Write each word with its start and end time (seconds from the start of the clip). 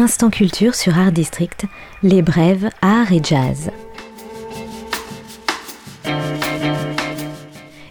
Instant 0.00 0.30
Culture 0.30 0.74
sur 0.74 0.96
Art 0.96 1.12
District, 1.12 1.66
les 2.02 2.22
brèves, 2.22 2.70
art 2.80 3.12
et 3.12 3.20
jazz. 3.22 3.70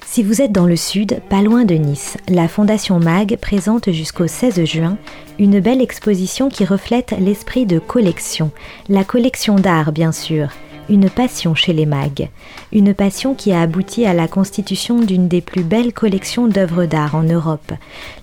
Si 0.08 0.24
vous 0.24 0.42
êtes 0.42 0.52
dans 0.52 0.66
le 0.66 0.76
sud, 0.76 1.22
pas 1.30 1.44
loin 1.44 1.66
de 1.66 1.76
Nice, 1.76 2.18
la 2.28 2.48
Fondation 2.48 3.00
MAG 3.00 3.38
présente 3.38 3.92
jusqu'au 3.92 4.26
16 4.26 4.66
juin 4.66 4.98
une 5.38 5.60
belle 5.60 5.84
exposition 5.84 6.50
qui 6.50 6.66
reflète 6.66 7.14
l'esprit 7.20 7.68
de 7.68 7.78
collection, 7.78 8.50
la 8.88 9.04
collection 9.04 9.58
d'art 9.58 9.92
bien 9.92 10.12
sûr, 10.12 10.50
une 10.90 11.10
passion 11.10 11.56
chez 11.56 11.74
les 11.74 11.86
mags, 11.86 12.30
une 12.72 12.94
passion 12.94 13.36
qui 13.36 13.52
a 13.52 13.62
abouti 13.62 14.06
à 14.06 14.14
la 14.14 14.28
constitution 14.28 15.00
d'une 15.00 15.28
des 15.28 15.42
plus 15.42 15.64
belles 15.64 15.94
collections 15.94 16.48
d'œuvres 16.48 16.86
d'art 16.86 17.16
en 17.16 17.24
Europe. 17.24 17.72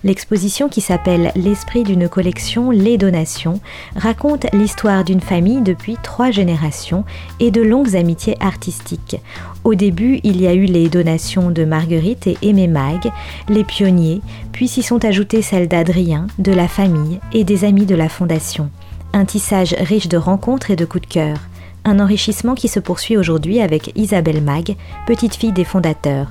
L'exposition 0.03 0.69
qui 0.69 0.81
s'appelle 0.81 1.31
L'esprit 1.35 1.83
d'une 1.83 2.09
collection, 2.09 2.71
les 2.71 2.97
donations, 2.97 3.59
raconte 3.95 4.45
l'histoire 4.53 5.03
d'une 5.03 5.21
famille 5.21 5.61
depuis 5.61 5.97
trois 6.03 6.31
générations 6.31 7.03
et 7.39 7.51
de 7.51 7.61
longues 7.61 7.95
amitiés 7.95 8.37
artistiques. 8.39 9.17
Au 9.63 9.75
début, 9.75 10.19
il 10.23 10.41
y 10.41 10.47
a 10.47 10.53
eu 10.53 10.65
les 10.65 10.89
donations 10.89 11.51
de 11.51 11.65
Marguerite 11.65 12.27
et 12.27 12.37
Aimé 12.41 12.67
Mag, 12.67 13.11
les 13.49 13.63
pionniers, 13.63 14.21
puis 14.51 14.67
s'y 14.67 14.83
sont 14.83 15.03
ajoutées 15.03 15.41
celles 15.41 15.67
d'Adrien, 15.67 16.27
de 16.39 16.51
la 16.51 16.67
famille 16.67 17.19
et 17.33 17.43
des 17.43 17.65
amis 17.65 17.85
de 17.85 17.95
la 17.95 18.09
Fondation. 18.09 18.69
Un 19.13 19.25
tissage 19.25 19.75
riche 19.79 20.07
de 20.07 20.17
rencontres 20.17 20.71
et 20.71 20.75
de 20.75 20.85
coups 20.85 21.07
de 21.07 21.13
cœur 21.13 21.37
un 21.87 21.99
enrichissement 21.99 22.55
qui 22.55 22.67
se 22.67 22.79
poursuit 22.79 23.17
aujourd'hui 23.17 23.61
avec 23.61 23.91
Isabelle 23.95 24.41
Mag, 24.41 24.75
petite 25.05 25.35
fille 25.35 25.51
des 25.51 25.63
fondateurs. 25.63 26.27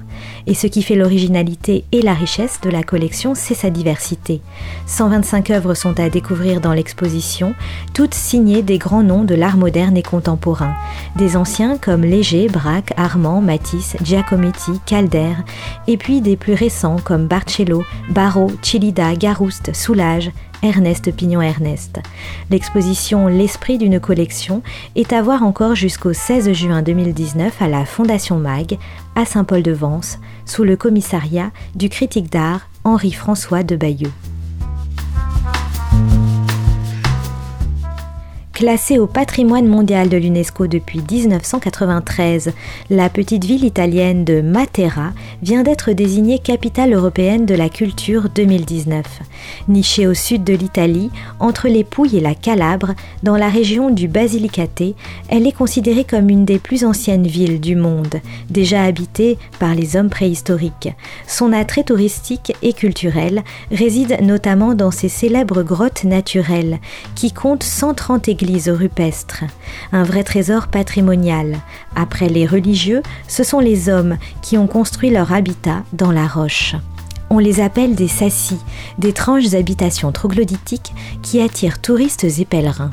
Et 0.47 0.55
ce 0.55 0.67
qui 0.67 0.83
fait 0.83 0.95
l'originalité 0.95 1.85
et 1.93 2.03
la 2.03 2.15
richesse 2.15 2.61
de 2.61 2.71
la 2.71 2.83
collection, 2.83 3.35
c'est 3.35 3.55
sa 3.55 3.71
diversité. 3.71 4.41
125 4.87 5.51
œuvres 5.51 5.75
sont 5.75 5.99
à 5.99 6.11
découvrir 6.11 6.61
dans 6.61 6.73
l'exposition, 6.73 7.55
toutes 7.95 8.15
signées 8.15 8.63
des 8.63 8.79
grands 8.79 9.03
noms 9.03 9.25
de 9.25 9.35
l'art 9.35 9.57
moderne 9.57 9.97
et 9.97 10.03
contemporain. 10.03 10.75
Des 11.17 11.37
anciens 11.37 11.79
comme 11.79 12.03
Léger, 12.03 12.49
Braque, 12.49 12.93
Armand, 12.97 13.41
Matisse, 13.41 13.97
Giacometti, 14.03 14.73
Calder, 14.85 15.35
et 15.87 15.97
puis 15.97 16.21
des 16.21 16.37
plus 16.37 16.55
récents 16.55 16.97
comme 17.03 17.27
Barcello, 17.27 17.85
Barrault, 18.11 18.53
Chilida, 18.63 19.15
Garouste, 19.15 19.75
Soulage, 19.75 20.31
Ernest 20.63 21.13
Pignon-Ernest. 21.15 22.01
L'exposition 22.51 23.29
L'esprit 23.29 23.79
d'une 23.79 24.01
collection 24.01 24.63
est 24.95 25.13
à 25.13 25.23
voir 25.23 25.43
encore 25.43 25.75
jusqu'au 25.75 26.13
16 26.13 26.53
juin 26.53 26.83
2019 26.83 27.61
à 27.61 27.69
la 27.69 27.85
Fondation 27.85 28.39
MAG 28.39 28.79
à 29.15 29.25
Saint-Paul-de-Vence 29.25 30.19
sous 30.45 30.65
le 30.65 30.77
commissariat 30.77 31.51
du 31.75 31.89
critique 31.89 32.31
d'art 32.31 32.69
Henri-François 32.85 33.63
de 33.63 33.77
Bayeux. 33.77 34.13
Classée 38.57 38.99
au 38.99 39.07
patrimoine 39.07 39.69
mondial 39.69 40.09
de 40.09 40.17
l'UNESCO 40.17 40.67
depuis 40.67 41.03
1993, 41.11 42.55
la 42.89 43.11
petite 43.11 43.45
ville 43.45 43.65
italienne 43.65 44.25
de 44.25 44.41
Matera 44.41 45.13
vient 45.43 45.63
d'être 45.63 45.93
désignée 45.93 46.39
capitale 46.39 46.95
européenne 46.95 47.45
de 47.45 47.55
la 47.55 47.69
culture 47.69 48.31
2019. 48.35 49.05
Nichée 49.69 50.07
au 50.07 50.15
sud 50.15 50.43
de 50.43 50.55
l'Italie, 50.55 51.11
entre 51.39 51.69
les 51.69 51.85
Pouilles 51.85 52.17
et 52.17 52.23
la 52.23 52.35
Calabre, 52.35 52.95
dans 53.23 53.37
la 53.37 53.51
région 53.51 53.91
du 53.91 54.09
Basilicate, 54.09 54.95
elle 55.29 55.47
est 55.47 55.53
considérée 55.53 56.05
comme 56.05 56.31
une 56.31 56.47
des 56.47 56.59
plus 56.59 56.87
anciennes 56.87 57.27
villes 57.27 57.61
du 57.61 57.77
monde, 57.77 58.23
déjà 58.49 58.85
habitée 58.85 59.37
par 59.59 59.75
les 59.75 59.97
hommes 59.97 60.09
préhistoriques. 60.09 60.95
Son 61.27 61.53
attrait 61.53 61.85
touristique 61.85 62.55
et 62.63 62.73
culturel 62.73 63.43
réside 63.71 64.17
notamment 64.23 64.75
dans 64.75 64.91
ses 64.91 65.11
célèbres 65.11 65.63
grottes 65.63 66.05
naturelles, 66.05 66.79
qui 67.15 67.33
comptent 67.33 67.63
130 67.63 68.29
églises 68.29 68.46
rupestres, 68.69 69.45
un 69.93 70.03
vrai 70.03 70.25
trésor 70.25 70.69
patrimonial. 70.69 71.59
Après 71.95 72.29
les 72.29 72.47
religieux, 72.47 73.03
ce 73.29 73.45
sont 73.45 73.61
les 73.61 73.89
hommes 73.89 74.17
qui 74.43 74.57
ont 74.57 74.67
construit 74.67 75.11
leur 75.11 75.33
habitat 75.33 75.83
dans 75.93 76.13
la 76.13 76.27
roche. 76.27 76.75
On 77.29 77.39
les 77.39 77.61
appelle 77.61 77.95
des 77.95 78.09
sassis, 78.09 78.61
d'étranges 78.99 79.55
habitations 79.55 80.13
troglodytiques 80.13 80.93
qui 81.23 81.41
attirent 81.41 81.81
touristes 81.81 82.25
et 82.25 82.45
pèlerins. 82.45 82.93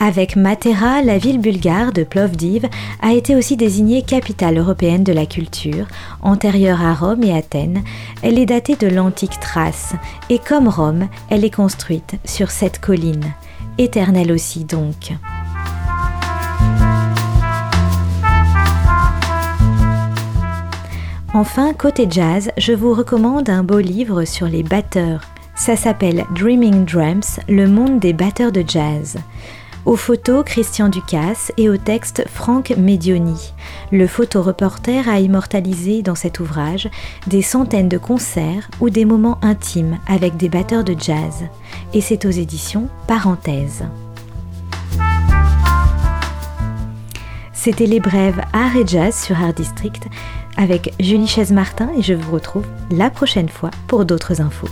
Avec 0.00 0.36
Matera, 0.36 1.02
la 1.02 1.18
ville 1.18 1.38
bulgare 1.38 1.92
de 1.92 2.02
Plovdiv 2.02 2.66
a 3.00 3.12
été 3.12 3.36
aussi 3.36 3.56
désignée 3.56 4.02
capitale 4.02 4.58
européenne 4.58 5.04
de 5.04 5.12
la 5.12 5.24
culture. 5.24 5.86
Antérieure 6.20 6.82
à 6.82 6.94
Rome 6.94 7.22
et 7.22 7.36
Athènes, 7.36 7.82
elle 8.22 8.38
est 8.38 8.46
datée 8.46 8.76
de 8.76 8.88
l'antique 8.88 9.38
Thrace 9.40 9.94
et 10.30 10.38
comme 10.38 10.68
Rome, 10.68 11.08
elle 11.30 11.44
est 11.44 11.54
construite 11.54 12.16
sur 12.24 12.50
cette 12.50 12.80
colline. 12.80 13.32
Éternelle 13.78 14.32
aussi 14.32 14.64
donc. 14.64 15.12
Enfin, 21.32 21.72
côté 21.72 22.06
jazz, 22.08 22.50
je 22.56 22.72
vous 22.72 22.94
recommande 22.94 23.50
un 23.50 23.64
beau 23.64 23.80
livre 23.80 24.24
sur 24.24 24.46
les 24.46 24.62
batteurs. 24.62 25.22
Ça 25.56 25.76
s'appelle 25.76 26.24
Dreaming 26.34 26.84
Drums, 26.84 27.40
le 27.48 27.66
monde 27.66 27.98
des 27.98 28.12
batteurs 28.12 28.52
de 28.52 28.64
jazz. 28.66 29.16
Aux 29.86 29.96
photos, 29.96 30.44
Christian 30.46 30.88
Ducasse 30.88 31.52
et 31.58 31.68
au 31.68 31.76
texte, 31.76 32.24
Franck 32.26 32.70
Medioni. 32.70 33.52
Le 33.92 34.06
photoreporter 34.06 35.06
a 35.06 35.20
immortalisé 35.20 36.00
dans 36.00 36.14
cet 36.14 36.40
ouvrage 36.40 36.88
des 37.26 37.42
centaines 37.42 37.90
de 37.90 37.98
concerts 37.98 38.70
ou 38.80 38.88
des 38.88 39.04
moments 39.04 39.38
intimes 39.42 39.98
avec 40.06 40.38
des 40.38 40.48
batteurs 40.48 40.84
de 40.84 40.96
jazz. 40.98 41.44
Et 41.92 42.00
c'est 42.00 42.24
aux 42.24 42.30
éditions 42.30 42.88
Parenthèse. 43.06 43.84
C'était 47.52 47.86
les 47.86 48.00
brèves 48.00 48.40
Art 48.54 48.76
et 48.76 48.86
Jazz 48.86 49.14
sur 49.14 49.38
Art 49.38 49.52
District 49.52 50.08
avec 50.56 50.94
Julie 50.98 51.26
Chaise-Martin 51.26 51.90
et 51.98 52.02
je 52.02 52.14
vous 52.14 52.32
retrouve 52.32 52.66
la 52.90 53.10
prochaine 53.10 53.48
fois 53.50 53.70
pour 53.86 54.06
d'autres 54.06 54.40
infos. 54.40 54.68